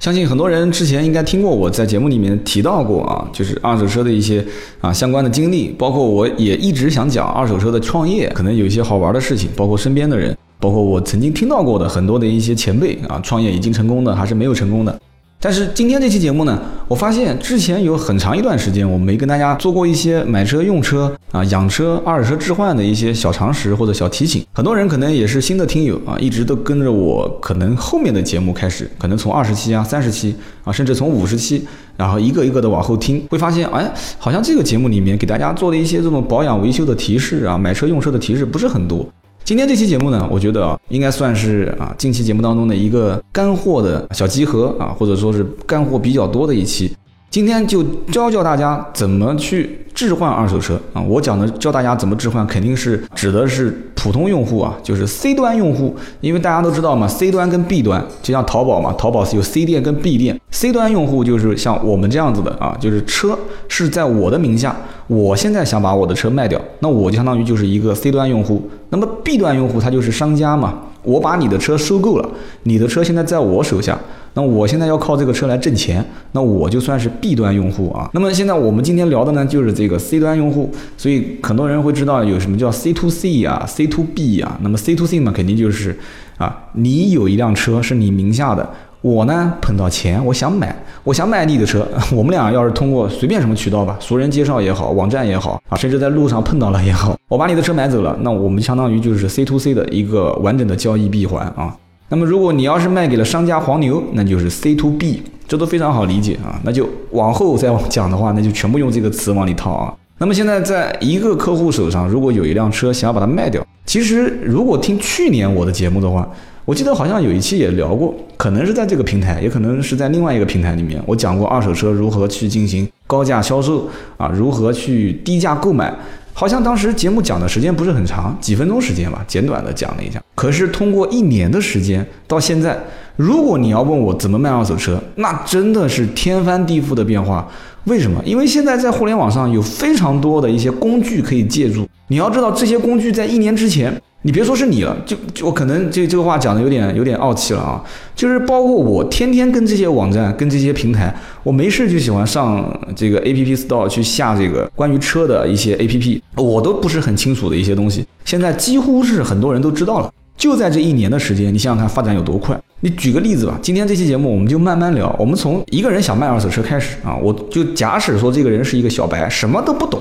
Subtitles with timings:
[0.00, 4.42] 相信很多人之前应该听过我在节目里面提到过啊，就是二手车的一些
[4.80, 15.00] 啊相关的经历，包括我也一直想讲二手车的创业，可能有一些好玩的事情，包括身边的人，包括我曾经听到过的很多的一些前辈啊，创业已经成功的还是没有成功的。
[15.42, 24.44] 但是今天这期节目呢，我发现之前有很长一段时间我没跟大家做过一些买车、用车啊、养车、二手车置换的一些小常识或者小提醒。
[24.52, 39.08] 很多人可能也是新的听友啊，一直都跟着我，可能后面的节目开始，可能从二十期啊、三十期啊，甚至从五十期，然后一个一个的往后听，会发现，哎，好像这个节目里面给大家做的一些这种保养维修的提示啊、买车用车的提示不是很多。
[39.44, 46.94] 今天这期节目呢，我觉得啊，应该算是啊近期节目当中的一个干货的小集合啊，或者说是干货比较多的一期。
[47.30, 51.00] 今天就教教大家怎么去置换二手车啊！
[51.00, 64.74] 我讲的教大家怎么置换，肯定是指的是普通用户啊，就是 C 端用户，因为大家都知道嘛，C 端跟 B 端就像淘宝嘛，淘宝是有 C 店跟 B 店，C 端用户就是像我们这样子的啊，就是车是在我的名下，
[65.06, 70.78] 我现在想把我的车卖掉，那我就相当于就是一个 C 端用户，那么 B 端用户他就是商家嘛。
[71.02, 72.28] 我把你的车收购了，
[72.64, 73.98] 你的车现在在我手下，
[74.34, 78.08] 那我现在要靠这个车来挣钱，那我就算是 B 端用户啊。
[78.12, 84.58] 那么现在我们今天聊的呢，就是这个 C 端用户，所以很多人会知道有什么叫 C to C 啊，C to B 啊。
[84.62, 85.98] 那么 C to C 嘛，肯定就是
[86.38, 88.68] 啊，你有一辆车是你名下的。
[89.02, 91.88] 我呢碰到钱，我想买，我想买你的车。
[92.12, 101.74] 我们俩要是通过随便什么渠道吧，熟人介绍也好，网站也好啊，甚至在路上碰到了也好，我把你的车买走了，那我们相当于就是 C to C 的一个完整的交易闭环啊。
[102.10, 106.60] 那么如果你要是卖给了商家黄牛，那就是 C to B，这都非常好理解啊。
[106.62, 109.94] 那就往后再讲的话，那就全部用这个词往里套啊。
[110.18, 116.28] 那么现在在一个客户手上，如果有一辆车想要把它卖掉，其实如果听去年我的节目的话。
[116.70, 125.92] 我记得好像有一期也聊过，可能是在这个平台，也可能是在另外一个平台里面，我讲过二手车如何去进行高价销售啊，如何去低价购买。
[126.32, 130.22] 好像当时节目讲的时间不是很长，几分钟时间吧，简短的讲了一下。
[130.36, 132.78] 可是通过一年的时间到现在，
[133.16, 137.48] 如果你要问我怎么卖二手车，那真的是天翻地覆的变化。
[137.86, 138.22] 为什么？
[138.24, 141.88] 因为现在在互联网上有非常多的一些工具可以借助。
[142.10, 143.98] 你要知道，这些工具在一年之前。
[144.22, 147.82] 你别说是你了，就就我可能这这个话讲的有点有点傲气了啊，
[148.14, 160.12] 就是包括我天天跟这些网站跟这些平台，我没事就喜欢上这个 A P P Store 去下这个关于车的一些 A P P，我都不是很清楚的一些东西，现在几乎是很多人都知道了。
[160.36, 162.54] 就在这一年的时间，你想想看发展有多快。
[162.80, 169.98] 你举个例子吧，今天这期节目我们就慢慢聊，我们从一个人想卖二手车开始啊，我就假使说这个人是一个小白，什么都不懂。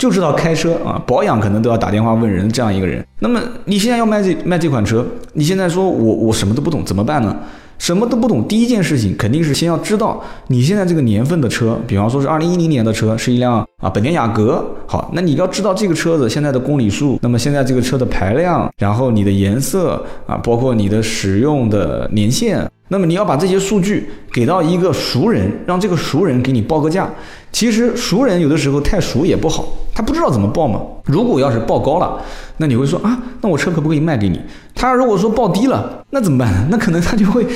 [0.00, 3.06] 就知道开车啊，保养可能都要打电话问人这样一个人。
[3.18, 7.36] 那么你现在要卖这卖这款车，你现在说我我什么都不懂怎么办呢？
[7.76, 14.64] 什么都不懂，第一件事情肯定是先要知道你现在这个年份的车，比方说是二零一零年的车，是一辆啊本田雅阁。
[14.86, 22.66] 好，那你要知道这个车子现在的公里数，那么现在这个车的排量，然后你的颜色啊，包括你的使用的年限。
[22.92, 27.08] 那么你要把这些数据给到一个熟人，让这个熟人给你报个价。
[27.52, 29.64] 其实熟人有的时候太熟也不好，
[29.94, 30.80] 他不知道怎么报嘛。
[31.04, 32.20] 如果要是报高了，
[32.56, 34.40] 那你会说啊，那我车可不可以卖给你？
[34.74, 36.66] 他如果说报低了，那怎么办呢？
[36.68, 37.46] 那可能他就会，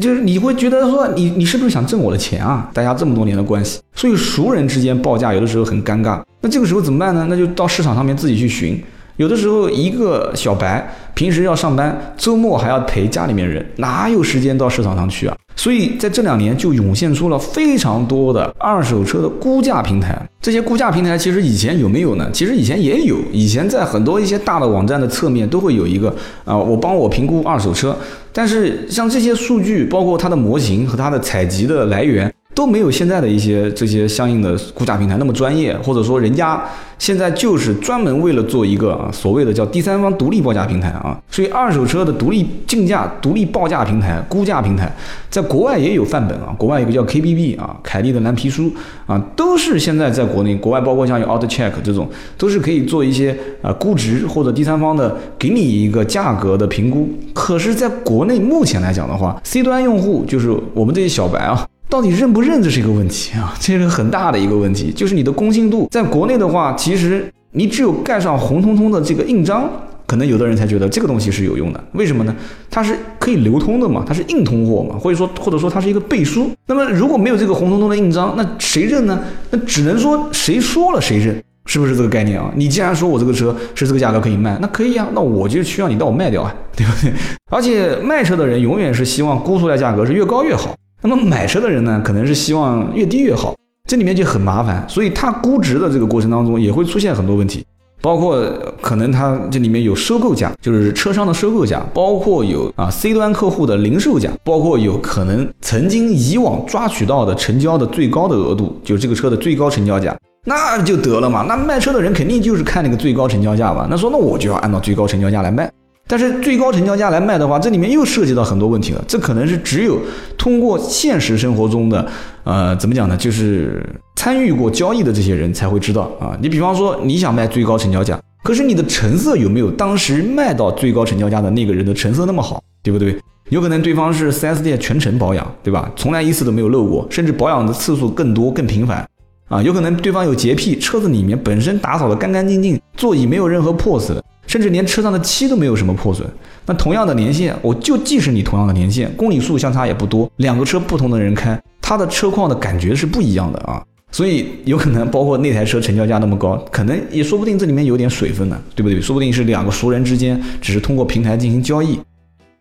[0.00, 2.70] 就是你会觉得说你你是不是想挣我的钱啊？
[2.72, 6.20] 大家这么多年的关系，所以熟人之间报价有的时候很尴尬。
[6.40, 7.26] 那这个时候怎么办呢？
[7.28, 8.80] 那就到市场上面自己去寻。
[9.16, 15.36] 有的时候，一个小白平时要上班，周末还要陪家里面人，哪有时间到市场上去啊？
[15.54, 20.20] 所以在这两年就涌现出了非常多的二手车的估价平台。
[20.42, 22.28] 这些估价平台其实以前有没有呢？
[22.32, 26.12] 其实以前也有，以前在很多一些大的网站的侧面都会有一个
[26.44, 27.96] 啊，我帮我评估二手车。
[28.32, 32.33] 但是像这些数据，包括它的模型和它的采集的来源。
[32.54, 36.62] 都没有现在的一些这些相应的估价平台那么专业，或者说人家
[36.98, 44.90] 现在就是专门为了做一个啊所谓的叫第三方独立报价平台啊，所以二手车的独立竞价、独立报价平台、估价平台，
[45.28, 48.70] 在国外也有范本啊，国外有个叫 KBB 啊，凯利的蓝皮书
[49.06, 52.08] 啊，都是现在在国内国外，包括像有 AutoCheck 这种，
[52.38, 57.08] 都是可以做一些啊估值或者第三方的给你一个价格的评估。
[57.32, 61.66] 可是，在国内目前来讲的话，C 端用户就是我们这些小白啊。
[61.94, 64.90] 到底认不认这是一个问题啊，这是很大的一个问题。
[64.90, 69.70] 就是你的公信度，在国内的话，其实你只有盖上红彤彤的这个印章，
[70.04, 71.84] 可能有的人才觉得这个东西是有用的。
[71.92, 72.34] 为什么呢？
[72.68, 76.50] 它是可以流通的嘛，它是硬通货嘛，或者说或者说它是一个背书。
[76.66, 79.22] 那么如果没有这个红彤彤的印章，那谁认呢？
[79.52, 81.40] 那只能说谁说了谁认。
[81.66, 82.50] 是不是这个概念啊？
[82.56, 87.12] 你既然说我这个车是这个价格可以卖，那可以啊，那我就需要你帮我卖掉啊，对不对？
[87.50, 90.76] 而且卖车的人永远是希望估出来价格是越高越好，
[91.06, 93.54] 那么买车的人呢，可能是希望越低越好，
[93.86, 97.62] 这里面就很麻烦，所以它估值的这个过程当中也会出现很多问题，
[98.00, 98.42] 包括
[98.80, 110.16] 可能它这里面有收购价，就是车商的收购价，包括有啊 C 端客户的零售价，包括有可能曾经以往抓取到的成交的最高的额度，就是这个车的最高成交价。
[110.46, 113.86] 那就得了嘛，那卖车的人肯定就是看那个最高成交价嘛。
[113.90, 115.70] 那说那我就要按照最高成交价来卖，
[116.06, 119.02] 但是最高成交价来卖的话，这里面又涉及到很多问题了。
[119.08, 119.98] 这可能是只有
[120.36, 122.06] 通过现实生活中的，
[122.44, 123.16] 呃，怎么讲呢？
[123.16, 123.84] 就是
[124.16, 126.36] 参与过交易的这些人才会知道啊。
[126.42, 133.18] 你比方说你想卖最高成交价，可是你的成色有没有当时卖到最高成交价的那个人的成色那么好，对不对？
[133.50, 135.90] 有可能对方是 4S 店全程保养，对吧？
[135.96, 139.06] 从来一次都没有漏过，甚至保养的次数更多更频繁。
[139.48, 144.16] 啊，有可能对方有洁癖，车子里面本身打扫的干干净净，座椅没有任何破损，
[144.54, 146.24] 甚至连车上的漆都没有什么破损。
[146.64, 153.82] 那同样的年限，我就即使你同样的年限，公里数相差也不多，两个车不同的人开，它的车况的感觉是不一样的啊。
[154.12, 159.00] 所以有可能包括那台车成交价那么高，可能也说不定这里面有点水分呢，对不对？
[159.00, 161.98] 说不定是两个熟人之间只是通过平台进行交易。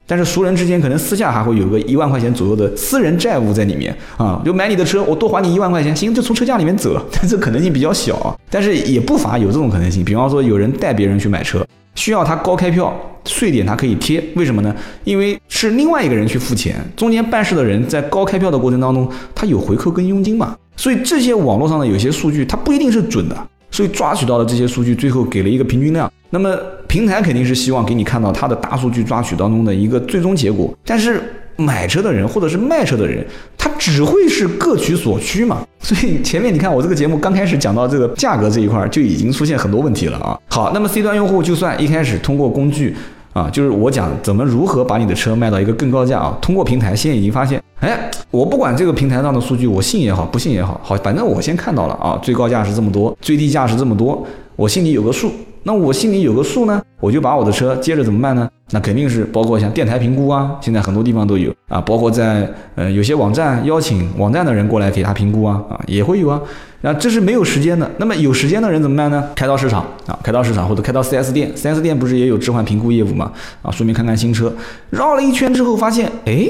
[0.06, 10.04] 但是熟人之间可能私下还会有个一万块钱左右的私人债务在里面啊，就买你的车，我多还你一万块钱，行，就从车价里面走，但 这可能性比较小，但是也不乏有这种可能性。
[10.04, 12.94] 比方说有人带别人去买车，需要他高开票，
[13.25, 14.75] 税点他可以贴，为什么呢？
[15.04, 26.57] 因为是另外一个人去付钱，中间办事的人在高开票的过程当中，他有回扣跟佣金嘛，所以这些网络上的有些数据它不一定是准的，所以抓取到的这些数据最后给了一个平均量，那么。
[26.86, 31.19] 平台肯定是希望给你看到它的大数据抓取当中的一个最终结果，但是
[31.56, 33.26] 买车的人或者是卖车的人，
[33.58, 35.66] 他只会是各取所需嘛。
[35.80, 40.40] 所以前面你看我这个节目刚开始讲到这个价格这一块，就已经出现很多问题了啊。
[40.48, 42.96] 好，那么 C 端用户就算一开始通过工具
[43.34, 55.32] 啊，就是我讲怎么如何把你的车卖到一个更高价啊，通过平台现在已经发现，哎，我不管这个平台上的数据我信也好不信也好，好，反正我先看到了啊，最高价是这么多，最低价是这么多，我心里有个数。
[55.63, 58.50] 那我心里有个数呢，我就把我的车接着怎么办呢？
[58.71, 66.42] 那肯定是包括像电台评估啊，现在很多地方都有啊，包括在呃有些网站邀请网站的人过来给他评估啊，啊也会有啊。
[66.81, 69.30] 那这是没有时间的，那么有时间的人怎么办呢？
[69.36, 73.31] 开到市场啊，开到市场或者开到 4S 店，4S 店不是也有置换评估业务嘛？
[73.62, 74.54] 啊，顺便看看新车，
[74.89, 76.50] 绕了一圈之后发现，哎，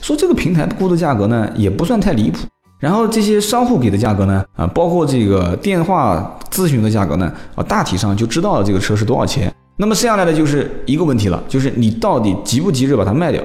[0.00, 2.38] 说这个平台估的价格呢也不算太离谱。
[2.84, 9.50] 然后这些商户给的价格呢，啊，包括这个电话咨询的价格呢，啊，大体上就知道了这个车是多少钱。
[9.78, 13.42] 那么剩下来的就是一个问题了，就是你到底急不急着把它卖掉？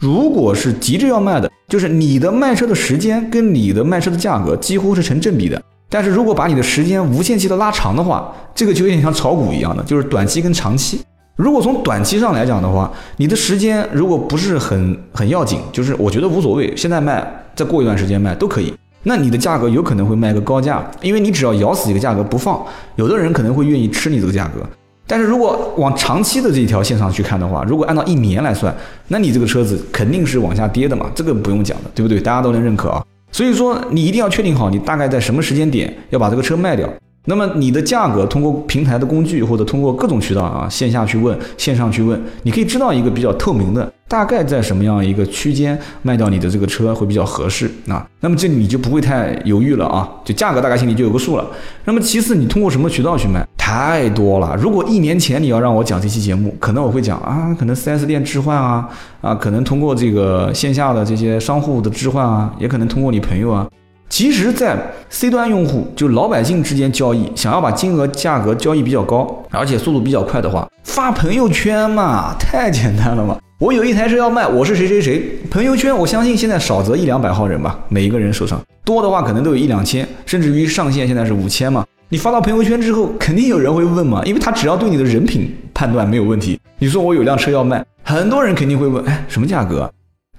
[0.00, 5.62] 如果是急着要卖的，就是你的卖车的时间跟你的卖车的价格几乎是成正比的。
[5.88, 11.00] 但是如果把你的时间无限期的拉长的话，这个就有点像炒股一样的，就是短期跟长期。
[11.36, 17.36] 如果从短期上来讲的话，你的时间如果不是很很要紧，就是我觉得无所谓，现在卖。
[17.52, 18.72] 再过一段时间卖都可以，
[19.02, 22.62] 那你的价格有可能会卖个高价，因为你只要咬死一个价格不放，
[22.96, 24.60] 有的人可能会愿意吃你这个价格。
[25.06, 28.74] 但是如果往长期的这一条线上去看的话，如果按照一年来算，
[29.08, 32.20] 那你这个车子肯定是往下跌的嘛，这个不用讲的，对不对？
[32.20, 33.04] 大家都能认可啊。
[33.32, 36.88] 所以说你一定要确定好，你大概在什么时间点要把这个车卖掉。
[37.26, 43.92] 那么你的价格通过平台的工具或者通过各种渠道啊，线下去问，线上去问，你可以知道一个比较透明的。
[44.08, 48.04] 大概在什么样一个区间卖掉你的这个车会比较合适啊？
[48.18, 51.46] 那么这你就不会太犹豫了啊，就价格大概心里就有个数了。
[51.84, 53.46] 那么其次，你通过什么渠道去卖？
[53.56, 54.56] 太多了。
[54.56, 58.88] 如果一年前你要让我讲这期节目，可能我会讲啊，可能 4S 店置换啊，
[59.20, 63.68] 啊，可能通过这个线下的这些商户的置换啊，也可能通过你朋友啊。
[64.10, 64.76] 其实，在
[65.08, 73.38] C 端用户就老百姓之间交易，想要把金额价格交易比较高，而且速度比较快的话，发朋友圈嘛，太简单了嘛。
[73.60, 75.38] 我有一台车要卖，我是谁谁谁。
[75.48, 81.86] 朋友圈，我相信现在少则一两百号人吧，每一个人手上多的话可能都有一两千，甚至于上限现在是五千嘛。
[82.08, 86.58] 你发到朋友圈之后，肯定有人会问嘛，因为他只要对你的人品判断没有问题。
[86.80, 89.88] 你说我有辆车要卖，很多人肯定会问，哎，什么价格？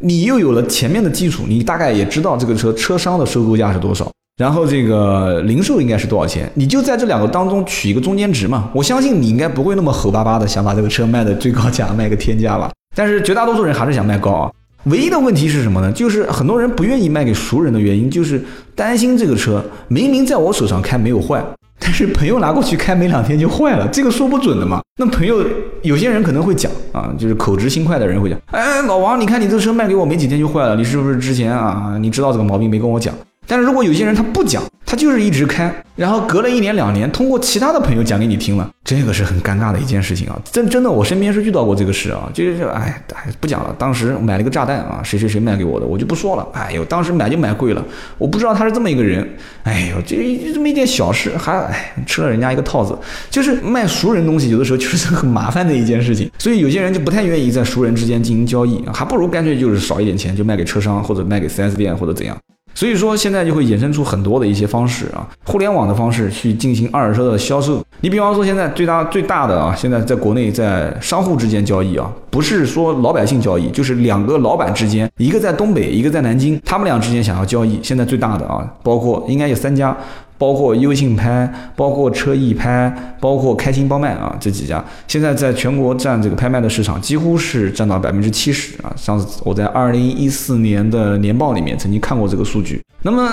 [0.01, 8.69] 你又有了前面的基础，你大概也知道这个车车商的收购价是多少，然后这个零售应该是多少钱，你就在这两个当中取一个中间值嘛。
[8.73, 12.71] 我相信你应该不会那么吼巴巴的想把这个车卖的最高价卖个天价吧。
[12.95, 14.51] 但是绝大多数人还是想卖高啊，
[14.85, 15.91] 唯一的问题是什么呢？
[15.91, 18.43] 就是很多人不愿意卖给熟人的原因，就是
[18.75, 21.43] 担心这个车明明在我手上开没有坏，
[21.83, 24.79] 但是朋友拿过去开没两天就坏了，这个说不准的嘛。
[24.97, 25.43] 那朋友
[25.81, 33.13] 有些人可能会讲啊，就是口直心快的人会讲，哎，老王，你看你这车卖给我没几天就坏了，你是不是之前啊，你知道这个毛病没跟我讲？
[33.47, 40.39] 但是如果有些人他不讲，他就是一直开，然后隔了一年两年，通过其他的朋友讲给你听了，这个是很尴尬的一件事情啊！
[40.51, 46.47] 真真的，我身边是遇到过这个事啊，就是哎哎不讲了，当时买了个炸弹啊，谁谁谁卖给我的，我就不说了。
[46.53, 47.83] 哎呦，当时买就买贵了，
[48.17, 49.27] 我不知道他是这么一个人。
[49.63, 50.15] 哎呦，这
[50.53, 52.97] 这么一点小事，还哎吃了人家一个套子，
[53.29, 56.29] 就是卖熟人东西，有的时候就是很麻烦的一件事情。
[56.37, 62.37] 所以有些人就不太愿意在熟人之间进行交易，还不如干脆就是少一点钱就卖给车商或者卖给 4S 店或者怎样。
[62.73, 67.83] 所以说，现在就会衍生出很多的一些方式啊，互联网的方式去进行二手车的销售。
[67.99, 79.95] 你比方说，现在最大最大的啊，现在在国内在商户之间交易啊，不是说老百姓交易，就是两个老板之间，一个在东北，一个在南京，他们俩之间想要交易，现在最大的啊，包括应该有三家。
[80.41, 88.91] 包括优信拍，包括车易拍，包括开心包卖啊，这几家现在在全国占这个拍卖的市场几乎是占到百分之七十啊。
[88.97, 92.81] 上次我在二零一四年的年报里面曾经看过这个数据。
[93.03, 93.31] 那么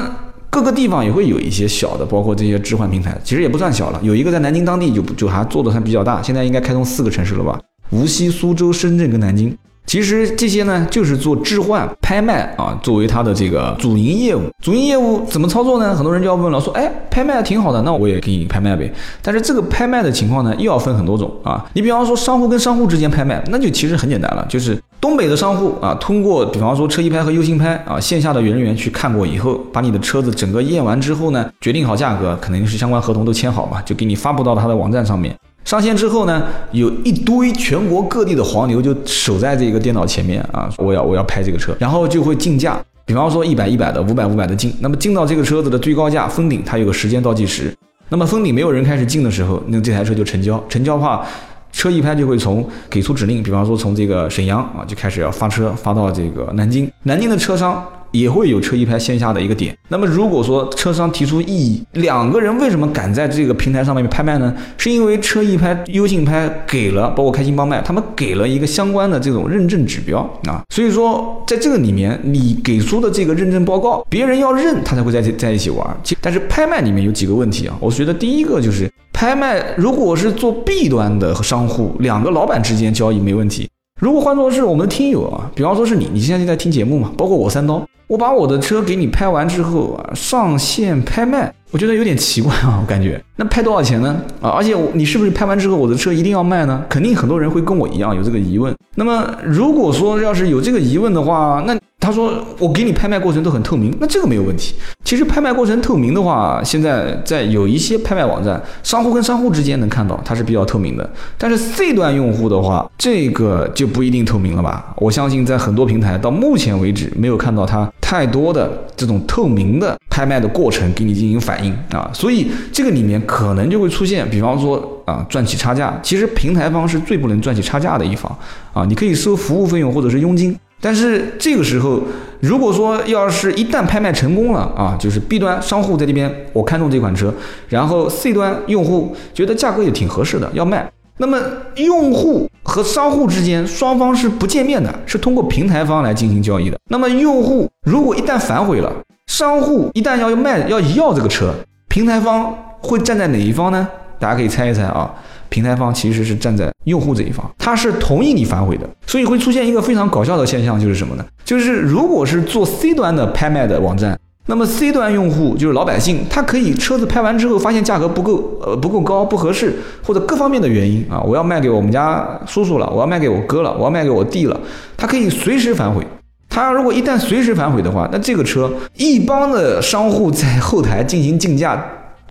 [0.50, 3.98] 各个地方也会有一些小的，包括这些置换平台，其实也不算小了。
[4.02, 7.58] 有一个在南京当地就就还做的还比较大，现在应该开通四个城市了吧？
[7.88, 9.56] 无锡、苏州、深圳跟南京。
[9.88, 14.42] 其实这些呢，就是做置换拍卖啊，作为它的这个主营业务。
[14.62, 15.97] 主营业务怎么操作呢？
[15.97, 18.92] 很多人就要问了，说，哎，拍卖挺好的，那我也给你拍卖呗。
[19.23, 21.64] 但是这个拍卖的情况呢，又要分很多种啊。
[21.73, 35.35] 你比方说商户跟商户之间拍卖，那就其实很简单了，就是东北的商户啊，通过比方说车一拍和优信拍啊，线下的人员去看过以后，把你的车子整个验完之后呢，决定好价格，肯定是相关合同都签好嘛，就给你发布到他的网站上面。
[35.68, 47.70] 上线之后呢，有一堆全国各地的黄牛就守在这个电脑前面啊，我要我要拍这个车，然后就会竞价，比方说一百一百的，五百五百的竞，那么竞到这个车子的最高价封顶，它有个时间倒计时，
[48.08, 51.22] 那么封顶没有人开始竞的时候，那这台车就成交，成交的话，
[51.70, 57.87] 车一拍就会从给出指令，比方说从这个沈阳啊就开始要发车发到这个南京，南京的车商。
[58.12, 59.76] 也会有车一拍线下的一个点。
[59.88, 64.54] 那么如果说车商提出异议，两个人为什么敢在这个平台上面拍卖呢？
[64.76, 70.62] 是因为车一拍、优信拍给了，包括开心帮卖，他们给了一个相关的这种认证指标啊。
[70.74, 75.96] 所以说，在这个里面，你给出的这个认证报告，别人要认，他才会在在一起玩。
[76.20, 83.68] 但是拍卖里面有几个问题啊，我觉得第一个就是拍卖，如果是做 B 端的商户，两个老板之间交易没问题。
[84.00, 87.84] 如果换作是我们的听友啊，比方说是你，你现在在听节目嘛，包括我三刀。
[88.08, 94.20] 我把我的车给你拍完之后啊，上线拍卖，我觉得有点奇怪啊，我感觉那拍多少钱呢？
[94.40, 96.82] 啊，而且你是不是拍完之后我的车一定要卖呢？
[96.88, 98.74] 肯定很多人会跟我一样有这个疑问。
[98.94, 101.78] 那么如果说要是有这个疑问的话，那。
[102.08, 104.74] 他说：“我给你拍卖过程都很透明，那这个没有问题。
[105.04, 111.06] 其实拍卖过程透明的话，现在在有一些拍卖网站，商户跟商户之间能看到，它是比较透明的。
[111.36, 114.94] 但是 C 端用户的话，这个就不一定透明了吧？
[114.96, 122.10] 我相信在很多平台到目前为止没有看到它太多的这种透明的拍卖的过程给你进行反应啊。
[122.14, 126.00] 所以这个里面可能就会出现，比方说啊赚取差价。
[126.02, 128.34] 其实平台方是最不能赚取差价的一方
[128.72, 132.00] 啊，你可以收服务费用或者是佣金。”但是这个时候，
[132.40, 137.35] 如果说要是一旦拍卖成功了啊，就是 B 端商户在这边我看中这款车，
[137.68, 141.37] 然后 C 端用户觉得价格也挺合适的要卖，那么
[141.75, 146.78] 用户和商户之间双方是不见面的，是通过平台方来进行交易的。
[146.90, 148.92] 那么用户如果一旦反悔了，
[149.26, 151.52] 商户一旦要卖要要这个车，
[151.88, 153.88] 平台方会站在哪一方呢？
[154.20, 155.12] 大家可以猜一猜啊。
[155.49, 161.25] 平台方其实是站在用户这一方，他是同意你反悔的，所以会出现一个非常搞笑的现象，就是什么呢？
[161.45, 174.59] 就是如果是做 C 端的拍卖的网站，那么 C 端用户就是老百姓，他可以车子拍完之后发现价格不够，呃不够高不合适，或者各方面的原因啊，我要卖给我们家叔叔了，我要卖给我哥了，我要卖给我弟了，
[174.97, 176.07] 他可以随时反悔。
[176.49, 181.83] 他如果一旦随时反悔的话，那这个车一帮的商户在后台进行竞价。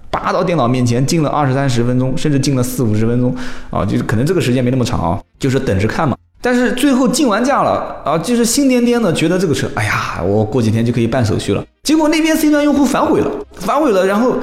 [0.10, 3.36] 扒到电脑面前，静了二十三十分钟，甚至静了四五十分钟，
[3.70, 6.16] 啊，就是可能这个时间没那么长啊，就是等着看嘛。
[6.40, 11.64] 但是最后竞完价了啊，就是心颠颠的觉得这个车，哎呀，我过几天就可以办手续了。
[11.84, 14.38] 结果那边 C 端用户反悔了，反悔了，然后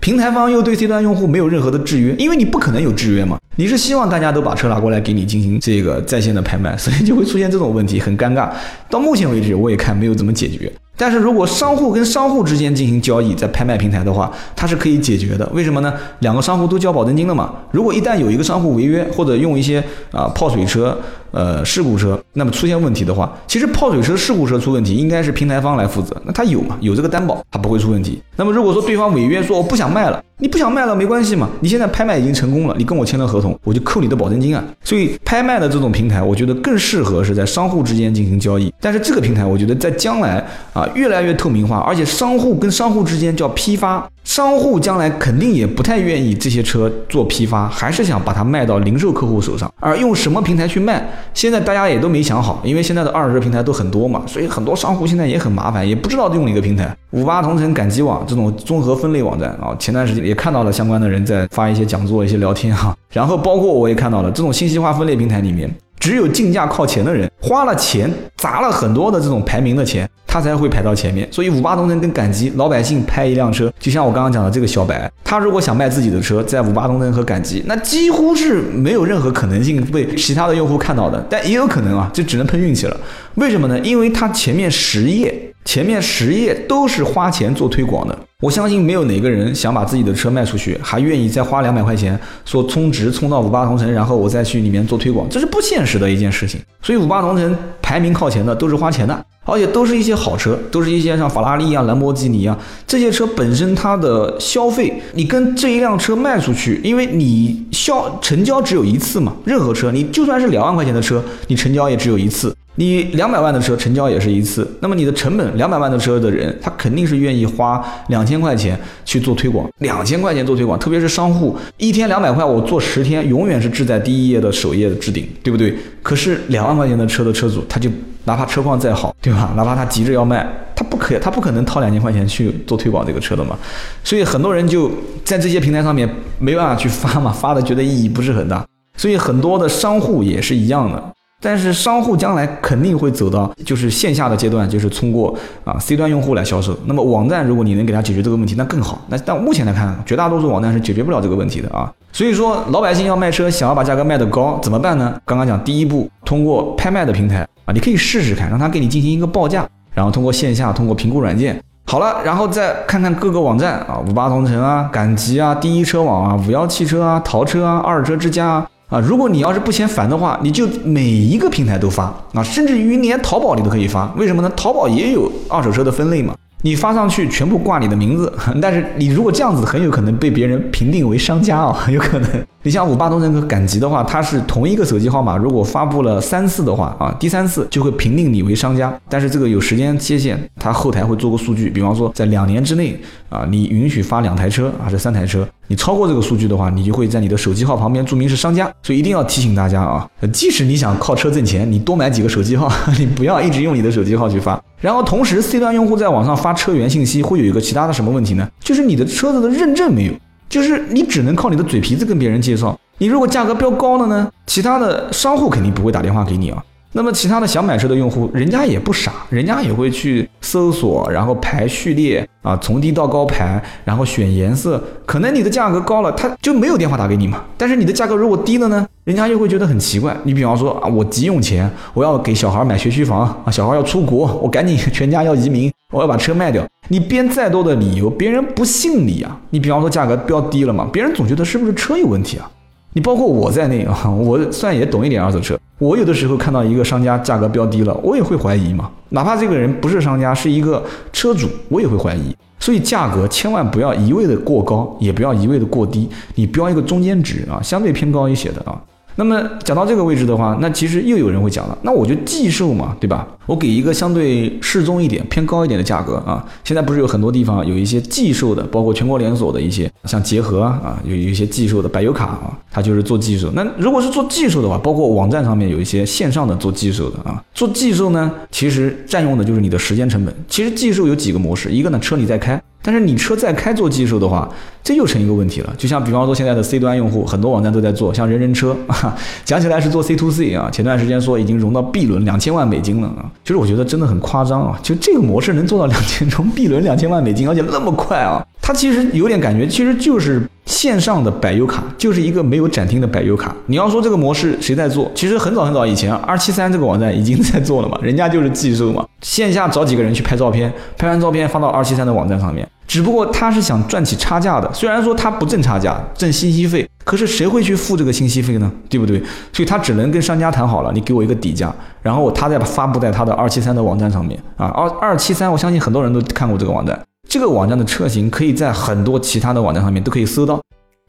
[0.00, 8.50] 平台方又对 C 端用户没有任何的制约，因为你不可能有制约嘛，你是希望大家都把车拿过来给你进行这个在线的拍卖，所以就会出现这种问题，很尴尬。
[8.90, 10.70] 到目前为止，我也看没有怎么解决。
[10.96, 15.46] 但是如果商户跟商户之间进行交易，在拍卖平台的话，它是可以解决的。
[15.52, 15.92] 为什么呢？
[16.20, 17.52] 两个商户都交保证金了嘛。
[17.70, 20.98] 如果一旦有一个商户违约，或者用一些啊泡水车
[21.30, 26.76] 呃事故车，那么出现问题的话，其实泡水车事故车出问题应该是平台方来负责，那他有嘛？
[26.80, 28.22] 有这个担保，他不会出问题。
[28.36, 31.48] 那么如果说对方违约说我不想卖了，你不想卖了没关系嘛？
[31.60, 34.62] 你现在拍卖已经成功了，你跟我签了合同，我就扣你的保证金啊。
[34.84, 38.72] 所以拍卖的这种平台，我觉得更适合是在商户之间进行交易。
[38.80, 49.72] 但是这个平台，我觉得在将来啊越来越透明化，而且商户跟商户之间叫批发，商户将来肯定也不太愿意这些车做批发，还是想把它卖到零售客户手上。
[49.78, 51.00] 而用什么平台去卖，
[51.32, 56.92] 现在大家也都没想好，因为现在的二手车平台都很多嘛，所以很多商户现在也很麻烦，也不知道用哪个平台。
[57.12, 62.94] 五八同城、赶集网这种综合分类网站啊，前段时间也看到了相关的人在发一些讲座、一些聊天哈。
[63.12, 65.72] 然后包括我也看到了这种信息化分类平台里面，
[66.06, 71.26] 只有竞价靠前的人花了钱砸了很多的这种排名的钱，他才会排到前面。
[71.32, 81.26] 所以五八同城跟赶集，老百姓拍一辆车，就像我刚刚讲的这个小白，他如果想卖自己的车，在五八同城和赶集，那几乎是没有任何可能性被其他的用户看到的。
[81.28, 82.96] 但也有可能啊，就只能碰运气了。
[83.34, 83.76] 为什么呢？
[83.80, 85.34] 因为他前面十页。
[85.64, 96.60] 前面十页都是花钱做推广的，我相信没有哪个人想把自己的车卖出去，还愿意再花两百块钱说充值充到五八同城，然后我再去里面做推广，这是不现实的一件事情。
[96.82, 112.54] 所以五八同城排名靠前的都是花钱的，而且都是一些好车，都是一些像法拉利啊、兰博基尼啊这些车本身它的消费，你跟这一辆车卖出去，因为你销成交只有一次嘛，任何车你就算是两万块钱的车，你成交也只有一次。
[112.76, 125.74] 你两百万的车成交也是一次，那么你的成本两百万的车的人，他肯定是愿意花两千块钱去做推广，两千块钱做推广，特别是商户一天两百块，我做十天，永远是置在第一页的首页的置顶，对不对？
[126.02, 127.90] 可是两万块钱的车的车主，他就
[128.24, 129.52] 哪怕车况再好，对吧？
[129.56, 133.56] 哪怕他急着要卖，他不可他不可能掏两千块钱去做推广这个车的嘛。
[134.04, 134.90] 所以很多人就
[135.24, 138.62] 在这些平台上面没办法去发嘛，发的觉得意义不是很大。
[138.98, 141.02] 所以很多的商户也是一样的。
[141.40, 145.32] 但是商户将来肯定会走到就是线下的阶段，就是通过
[145.64, 146.76] 啊 C 端用户来销售。
[146.86, 149.00] 那么网站如果你能给他解决这个问题，那更好。
[149.08, 151.92] 那但目前来看，绝大多数网站是解决不了这个问题的啊。
[152.10, 155.14] 所以说老百姓要卖车，想要把价格卖得高，怎么办呢？
[155.26, 168.66] 刚刚讲第一步，通过拍卖的平台啊，你可以试试看，让他给你进行一个报价，然后通过线下通过评估软件，好了，然后再看看各个网站啊，五八同城啊、赶集啊、第一车网啊、五幺汽车啊、淘车啊、二手车之家啊。
[168.88, 174.06] 啊，如果你要是不嫌烦的话，你就每一个平台都发啊，甚至于连淘宝你都可以发。
[174.16, 174.50] 为什么呢？
[174.56, 176.34] 淘宝也有二手车的分类嘛。
[176.62, 182.28] 你发上去全部挂你的名字， 但是你如果这样子，很有可能被别人评定为商家哦， 有可能。
[182.66, 188.92] 你像五八同城和赶集的话，它是同一个手机号码，如果发布了三次的话啊，第三次就会评定你为商家。
[189.08, 198.68] 但是这个有时间切线，它后台会做个数据，比方说在两年之内啊，你允许发两台车还是三台车，你超过这个数据的话，你就会在你的手机号旁边注明是商家。
[198.82, 204.60] 所以一定要提醒大家啊，即使你想靠车挣钱，你多买几个手机号， 你不要一直用你的手机号去发。
[204.80, 208.48] 然后同时，C 端用户在网上发车源信息，会有一个其他的什么问题呢？
[208.58, 210.12] 就是你的车子的认证没有，
[210.48, 212.78] 就是你只能靠你的嘴皮子跟别人介绍。
[212.98, 216.62] 你如果价格标高了呢，其他的商户肯定不会打电话给你啊。
[216.92, 224.82] 那么其他的想买车的用户，人家也不傻，人家也会去搜索，然后排序列啊，从低到高排，然后选颜色。
[225.04, 227.44] 可能你的价格高了，他就没有电话打给你嘛。
[227.58, 230.16] 但是你的价格如果低了呢，人家又会觉得很奇怪。
[230.22, 236.66] 你比方说啊，我急用钱，我要给小孩买学区房啊，小孩要出国，我赶紧全家要移民，我要把车卖掉。
[236.88, 239.40] 你编再多的理由，别人不信你啊。
[239.50, 242.50] 你比方说价格标低了嘛，别人总觉得是不是车有问题啊？
[242.92, 245.58] 你包括我在内啊， 我算也懂一点二手车。
[245.78, 248.90] 我有的时候看到一个商家价格标低了，我也会怀疑嘛。
[249.10, 252.34] 哪怕这个人不是商家，是一个车主，我也会怀疑。
[252.58, 258.80] 所以价格千万不要一味的过高，也不要一味的过低，你标一个中间值啊，相对偏高一些的啊。
[259.18, 263.26] 那么讲到这个位置的话，那其实又有人会讲了，那我就寄售嘛，对吧？
[263.46, 266.44] 我给一个相对适中一点、偏高一点的价格啊。
[266.64, 273.50] 现在不是有很多地方有一些寄售的，包括全国连锁的一些，像结合啊，有有一些寄售的百油卡啊，它就是做寄售。
[273.52, 280.34] 那如果是做寄售的话，包括网站上面有一些线上的做寄售的啊，做寄售呢，其实占用的就是你的时间成本。
[280.46, 282.60] 其实寄售有几个模式，一个呢车你在开。
[282.86, 284.48] 但是你车再开做技术的话，
[284.80, 285.74] 这又成一个问题了。
[285.76, 288.76] 就像比方说现在的 C 端用户，很多网站都在做，像人人车，
[289.44, 290.70] 讲起来是做 C to C 啊。
[290.70, 294.78] 前段时间说已经融到 B 轮两千万美金了啊，其实我觉得真的很夸张啊。
[294.84, 303.52] 就这个模式能做到两千，从 B 轮两千万美金，而且那么快啊，它其实有点感觉，其实就是线上的百优卡，就是一个没有展厅的百优卡。
[303.66, 305.10] 你要说这个模式谁在做？
[305.12, 312.68] 其实很早很早以前，二七三这个网站已经在做了嘛，人家就是技术嘛，线下找几个人去拍照片，拍完照片发到二七三的网站上面。
[312.86, 314.72] 只不过他是想赚起差价的。
[314.72, 318.70] 虽然说他不挣差价，挣信息费，可是谁会去付这个信息费呢？
[318.88, 319.22] 对不对？
[319.52, 324.66] 所以他只能跟商家谈好了，你给我一个底价，然后他再发布在他的二七三的网站上面啊。
[324.68, 327.00] 二二七三，我相信很多人都看过这个网站。
[327.28, 330.60] 这个网站的车型可以在很多其他的网站上面都可以搜到。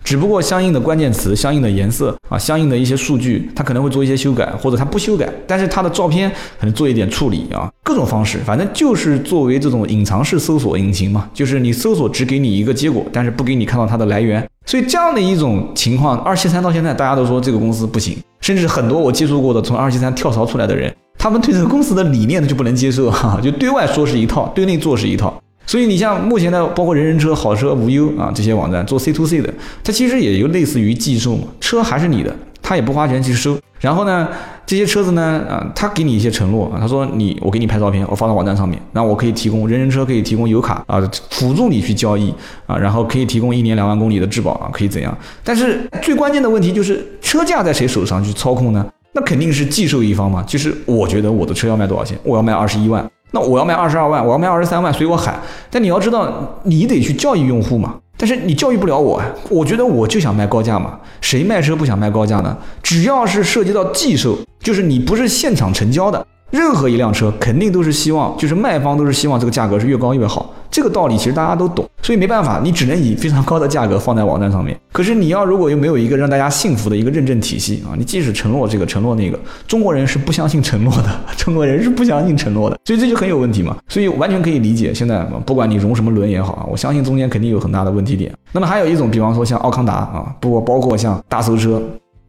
[0.03, 14.47] 只不过相应的关键词、相应的颜色啊、相应的一些数据，它可能会做一些修改，或者它不修改，但是它的照片可能做一点处理啊，各种方式，反正就是作为这种隐藏式搜索引擎嘛，就是你搜索只给你一个结果，但是不给你看到它的来源。
[14.65, 25.37] 所以这样的一种情况，二七三到现在大家都说这个公司不行，甚至很多我接触过的从二七三跳槽出来的人，他们对这个公司的理念呢就不能接受哈，就对外说是一套，对内做是一套。
[25.67, 29.53] 所以你像目前的包括人人车、好车、无忧啊这些网站做 C to C 的，
[29.83, 33.59] 它其实也就类似于寄售嘛，车还是你的，他也不花钱去收。
[33.79, 34.27] 然后呢，
[34.65, 40.99] 这些车子呢，啊，他给你一些承诺啊，他说你我给你拍照片，我放到网站上面，那我可以提供人人车可以提供油卡啊，
[41.29, 42.33] 辅助你去交易
[42.65, 45.15] 啊，然后可以提供一年两万公里的质保啊，可以怎样？
[45.43, 48.83] 但是最关键的问题就是车价在谁手上去操控呢？
[49.13, 53.07] 那肯定是寄售一方嘛，就是我觉得我的车要卖多少钱，我要卖二十一万。
[53.31, 55.39] 那我要卖二十二万，我要卖二十三万，随我喊。
[55.69, 57.95] 但你要知道，你得去教育用户嘛。
[58.19, 60.97] 但是你教育不了我，我觉得我就想卖高价嘛。
[61.21, 62.57] 谁卖车不想卖高价呢？
[62.81, 66.25] 只要是涉及到寄售，就是你不是现场成交的。
[66.49, 74.79] 任何一辆车肯定都是希望，就是卖方都是希望这个价格是越高越好，这个道理其实大家都懂，所以没办法，你只能以非常高的价格放在网站上面。
[74.93, 83.75] 可是你要如果又没有一个让大家信服的一个认证体系啊，你即使承诺这个承诺那个，中国人是不相信承诺的，中国人是不相信承诺的，所以这就很有问题嘛。
[83.89, 88.33] 所以完全可以理解，现在不管你融什么轮也好啊，我相信中间肯定有很大的问题点。
[88.53, 91.81] 那么还有一种，比方说像奥康达啊，不过包括像大搜车。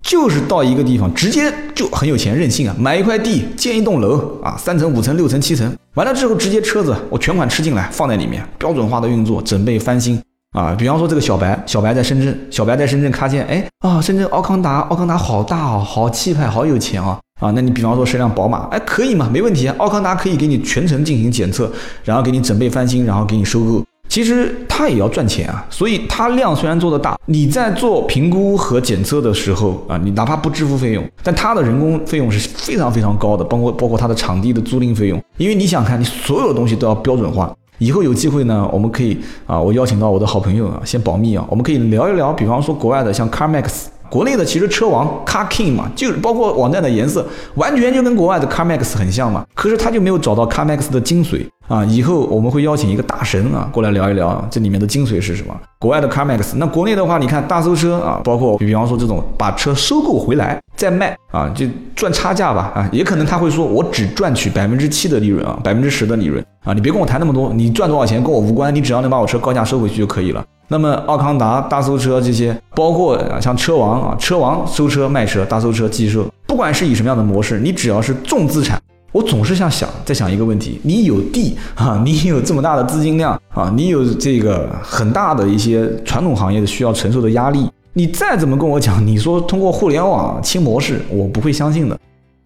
[0.03, 10.19] 就是到一个地方，直接就很有钱任性啊，买一块地建一栋楼啊，三层、五层、六层、七层，完了之后直接车子我全款吃进来放在里面，标准化的运作，准备翻新
[10.53, 10.75] 啊。
[10.79, 17.51] 比方说这个小白，小白在深圳，小白在深圳看见，哎啊，深圳奥康达，奥康达好大哦，好气派，好有钱啊啊。
[17.55, 21.71] 那你比方说是辆宝马，哎，可以嘛，没问题，奥康达可以给你全程进行检测，
[22.05, 23.85] 然后给你准备翻新，然后给你收购。
[24.09, 37.55] 其实它也要赚钱啊，所以它量虽然做得大，你在做评估和检测的时候啊，你哪怕不支付费用，但它的人工费用是非常非常高的，包括包括它的场地的租赁费用，因为你想看，你所有的东西都要标准化。
[37.79, 39.17] 以后有机会呢，我们可以
[39.47, 43.85] 啊，我邀请到我的好朋友啊，先保密啊，我们可以聊一聊，比方说国外的像 CarMax。
[44.11, 49.45] 国内的其实车王 Car King 嘛，就是包括网站的颜色，完全就跟国外的 Car Max 很像嘛。
[49.55, 51.85] 可是他就没有找到 Car Max 的精髓啊。
[51.85, 55.55] 以后我们会邀请一个大神啊过来聊一聊这里面的精髓是什么。
[55.79, 70.45] 国外的 Car Max，那国内的话，你看大搜车啊，包括比方说这种把车收购回来再卖啊，就赚差价吧啊，也可能他会说我只赚取百分之七的利润啊，百分之十的利润啊，你别跟我谈那么多，你赚多少钱跟我无关，你只要能把我车高价收回去就可以了。
[70.69, 78.79] 那么奥康达、大搜车这些，包括啊像车王啊，车王收车卖车，大搜车寄售，不管是以什么样的模式，你只要是重资产，
[79.13, 91.99] 我总是想想在想一个问题：你有地啊，你有这么大的资金量啊，你有这个很大的一些传统行业的需要承受的压力，你再怎么跟我讲，你说通过互联网轻模式，我不会相信的。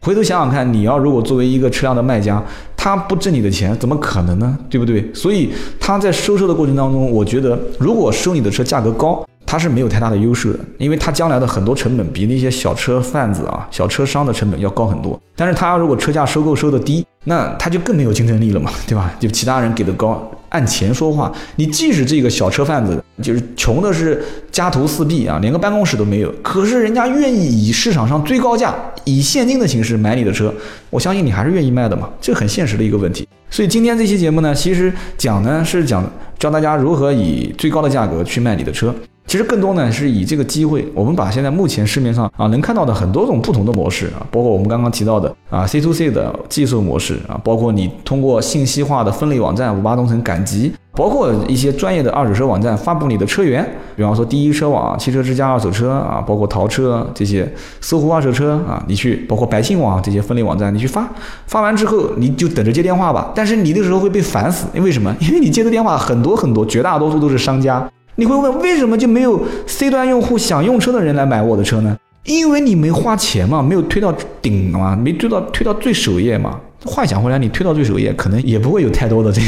[0.04, 2.42] 回头想想看，你要如果作为一个车辆的卖家，
[2.84, 4.58] 他不挣你的钱，怎么可能呢？
[4.68, 5.08] 对不对？
[5.14, 15.16] 所以他在收车的过程当中，我觉得如果收你的车价格高，他是没有太大的优势的，因为他将来的很多成本比那些小车贩子啊、小车商的成本要高很多。
[15.36, 19.14] 但是他如果车价收购收的低，那他就更没有竞争力了嘛， 对吧？
[19.20, 20.30] 就其他人给的高。
[20.48, 30.52] 按钱说话，你即使这个小车贩子就是穷的是家徒四壁啊，连个办公室都没有，可是人家愿意以市场上最高价以现金的形式买你的车，
[30.90, 33.26] 我相信你还是愿意卖的嘛， 这很现实的一个问题。
[33.48, 36.04] 所以今天这期节目呢，其实讲呢是讲
[36.38, 38.94] 教大家如何以最高的价格去卖你的车。
[39.26, 61.08] 其实更多呢是以这个机会，我们把现在目前市面上啊能看到的很多种不同的模式啊，包括我们刚刚提到的啊 C to C 的寄售模式啊，包括你通过信息化的分类网站五八同城赶集，包括一些专业的二手车网站发布你的车源，比方说第一车网、汽车之家二手车啊，包括淘车这些搜狐二手车啊，你去包括百姓网这些分类网站，你去发，
[61.46, 63.32] 发完之后你就等着接电话吧。
[63.35, 65.14] 但是你那时候会被烦死，因为什么？
[65.20, 67.88] 因为你接的电话很多很多，绝大多数都是商家。
[68.16, 71.96] 你会问为什么就没有 C 端用户想用车的人来买我的车呢？
[72.25, 76.61] 因为你没花钱嘛，没有推到顶嘛，没推到推到最首页嘛。
[76.85, 79.46] 话讲回来，你推到最首页，可能也不会有太多的这个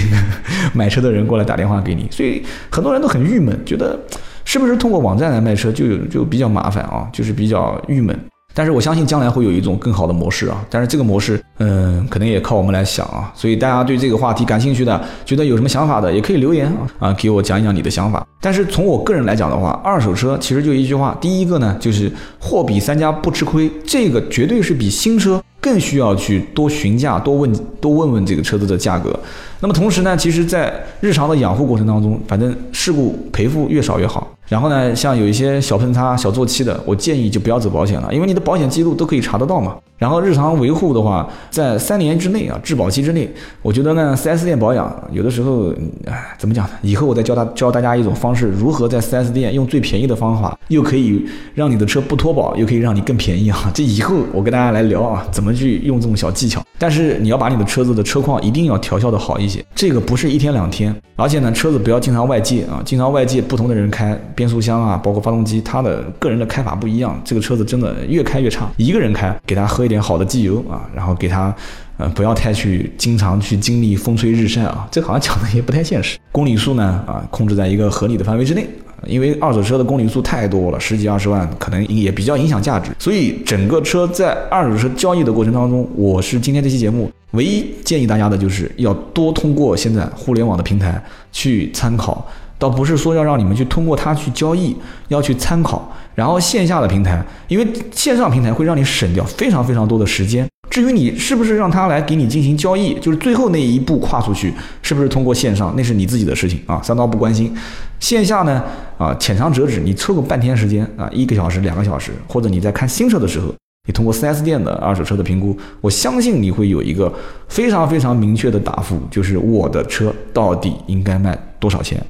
[0.73, 2.09] 买车的人过来打电话给你。
[2.11, 3.99] 所以很多人都很郁闷，觉得
[4.45, 8.19] 是不是通过网站来卖车就有就比较麻烦啊，就是比较郁闷。
[8.55, 13.33] 但是我相信将来会有一种更好的模式啊，但是这个模式，嗯，可能也靠我们来想啊。
[13.35, 18.25] 所以大家对这个话题感兴趣的，觉得有什么想法的，也可以留言啊，给我讲一讲你的想法。
[18.41, 29.19] 但是从我个人来讲的话，二手车其实就一句话，第一个呢就是货比三家不吃亏，这个绝对是比新车更需要去多询价、多问、多问问这个车子的价格。
[29.59, 34.31] 那么同时呢，其实在日常的养护过程当中，反正事故赔付越少越好。
[34.47, 39.77] 然后呢，像有一些小喷擦、小做漆的，我建议就不要走保险了，因为你的保险记录都可以查得到嘛。
[40.05, 43.27] 然后日常维护的话，在三年之内啊，质保期之内，
[43.63, 45.73] 我觉得呢，4S 店保养有的时候，
[46.05, 46.73] 哎，怎么讲呢？
[46.83, 53.59] 以后我再教大教大家一种方式，如何在 4S 店用最便宜的方法，又可以让你的车不脱保，又可以让你更便宜啊。
[53.73, 56.63] 这以后我跟大家来聊啊，怎么去用这种小技巧。
[56.79, 68.69] 但是你要把你的车子的车况一定要调校的好一些，这个不是一天两天，而且呢，车子不要经常外借啊，经常外借不同的人开，变速箱啊，包括发动机，它的个人的开法不一样，这个车子真的越开越差。
[68.77, 71.55] 一个人开，给他喝一点好的机油啊，然后给它，
[71.97, 76.19] 呃，不要太去经常去经历风吹日晒啊，这好像讲的也不太现实。
[76.33, 78.69] 公里数呢，啊，控制在一个合理的范围之内。
[79.07, 82.91] 因为二手车的公里数太多了，十几二十万，可能也比较影响价值。
[82.99, 92.27] 所以整个车在二手车交易的过程当中，我是今天这期节目唯一建议大家的就是要多通过现在互联网的平台去参考，
[92.59, 94.77] 倒不是说要让你们去通过它去交易，
[95.09, 95.91] 要去参考。
[96.15, 100.49] 然后线下的平台，因为线上平台会让你省掉非常非常多的时间。
[100.75, 107.55] 至于你是不是让他来给你进行交易，就是最后那一步跨出去，是不是通过线上，那是你自己的事情啊，三刀不关心。
[108.01, 108.61] 线下呢，
[108.99, 113.55] 啊，浅尝辄止，你抽个半天时间啊，一个小时、两个小时，或者你在看新车的时候，
[113.87, 117.15] 你通过 4S 店的二手车的评估，我相信你会有一个
[117.47, 122.05] 非常非常明确的答复，就是我的车到底应该卖多少钱。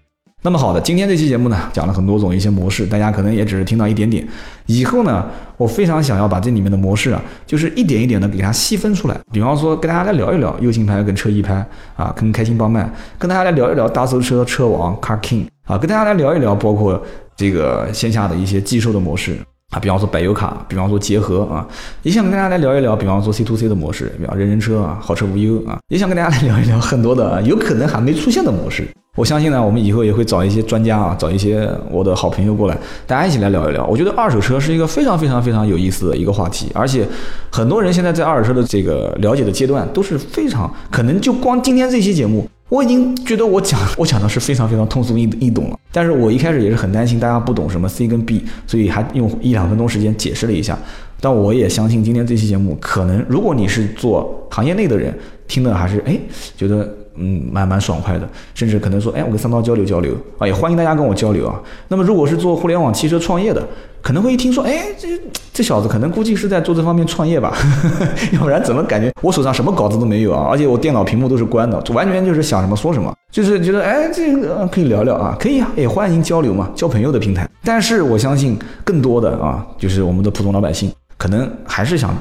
[0.44, 4.28] 那么好的，今天这期节目呢，讲了很多种一些模式，大家可能也只是听到一点点。
[4.66, 5.24] 以后呢，
[5.56, 9.18] 我非常想要把这里面的模式啊，就是一点一点的给它细分出来。
[9.32, 12.86] 比方说，跟大家来聊一聊右倾拍跟车一拍啊，跟开心帮卖，
[13.18, 17.02] 跟大家来聊一聊大搜车车王 Car King 啊，跟大家来聊一聊包括
[17.34, 19.38] 这个线下的一些寄售的模式
[19.70, 21.66] 啊，比方说百油卡，比方说结合啊，
[22.02, 28.86] 也想跟大家来聊一聊，比方说 C to C 的模式，比方人人车啊，好车无忧啊，也想跟大家来聊一聊很多的有可能还没出现的模式。
[29.14, 33.86] 我相信呢，我们以后也会找一些专家啊，找一些我的好朋友过来，大家一起来聊一聊。
[33.86, 37.06] 我觉得二手车是一个非常非常非常有意思的一个话题，而且
[37.52, 45.78] 很多人现在在二手车的这个了解的阶段都是非常可能就光今天这期节目，我已经觉得我讲我讲的是非常非常通俗易易懂了。
[45.92, 50.76] 但是我一开始也是很担心大家不懂什么 C 跟 B，所以还用一两分钟时间解释了一下。
[51.20, 56.18] 但我也相信今天这期节目，可能如果你是做行业内的人，听的还是哎
[56.56, 56.92] 觉得。
[57.16, 61.60] 嗯，蛮蛮爽快的，甚至可能说，哎，我跟三刀交流交流啊，也欢迎大家跟我交流啊。
[61.88, 63.66] 那么，如果是做互联网汽车创业的，
[64.02, 65.08] 可能会一听说，哎，这
[65.52, 67.56] 这小子可能估计是在做这方面创业吧，
[68.34, 70.48] 要不然怎么感觉我手上什么稿子都没有啊？
[70.50, 77.48] 而且我电脑屏幕都是关的，完全就是想什么说什么，就是觉得，哎，这个可以聊聊啊，可以啊，也欢迎交流嘛，交朋友的平台。
[77.62, 82.16] 但是我相信更多的啊，就是我们的普通老百姓，可能还是想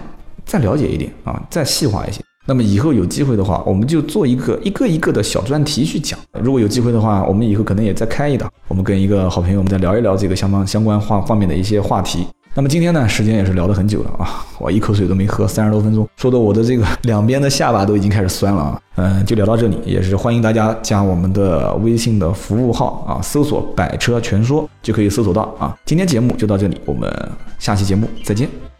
[0.45, 2.21] 再了解一点啊，再细化一些。
[2.45, 6.19] 那么以后有机会的话，我们就做一个一个一个的小专题去讲。
[6.41, 12.27] 如果有机会的话，我们以后可能也再开一档，我们跟一个好朋友，我们再聊一聊这个相关相关话方面的一些话题。
[12.56, 18.82] 那么今天呢，时间也是聊得很久了啊，我一口水都没喝，三十多分钟，说的我的这个两边的下巴都已经开始酸了啊。
[18.97, 25.75] 嗯，就聊到这里，也是欢迎大家加我们的微信的服务号啊，搜索“百车全说”就可以搜索到啊。
[25.86, 27.12] 今天节目就到这里，我们
[27.58, 28.72] 下期节目再见。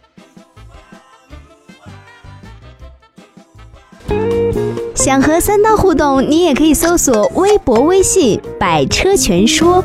[4.94, 9.84] 想和三刀互动，你也可以搜索微博、微信“百车全说”。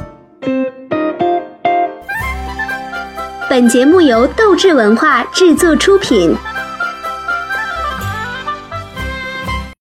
[3.49, 6.37] 本节目由斗志文化制作出品。